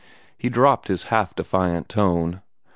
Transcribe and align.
He 0.35 0.49
dropped 0.49 0.87
his 0.87 1.03
half 1.13 1.35
defiant 1.35 1.87
tone. 1.87 2.41